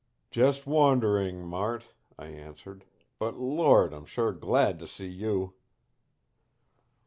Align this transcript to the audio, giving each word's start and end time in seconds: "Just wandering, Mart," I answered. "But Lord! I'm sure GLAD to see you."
"Just 0.31 0.65
wandering, 0.65 1.45
Mart," 1.45 1.83
I 2.17 2.25
answered. 2.25 2.85
"But 3.19 3.37
Lord! 3.37 3.93
I'm 3.93 4.05
sure 4.07 4.31
GLAD 4.33 4.79
to 4.79 4.87
see 4.87 5.05
you." 5.05 5.53